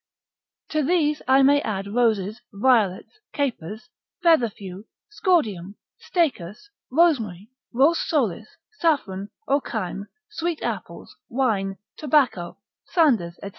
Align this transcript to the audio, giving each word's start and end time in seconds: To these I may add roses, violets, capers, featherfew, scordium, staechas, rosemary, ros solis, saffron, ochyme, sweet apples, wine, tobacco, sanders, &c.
To 0.69 0.81
these 0.81 1.21
I 1.27 1.43
may 1.43 1.61
add 1.61 1.85
roses, 1.85 2.41
violets, 2.51 3.19
capers, 3.33 3.87
featherfew, 4.25 4.85
scordium, 5.11 5.75
staechas, 6.03 6.69
rosemary, 6.89 7.51
ros 7.71 7.99
solis, 7.99 8.57
saffron, 8.79 9.29
ochyme, 9.47 10.07
sweet 10.27 10.63
apples, 10.63 11.17
wine, 11.29 11.77
tobacco, 11.97 12.57
sanders, 12.87 13.37
&c. 13.43 13.49